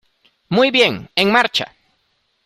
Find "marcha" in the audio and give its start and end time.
1.31-1.75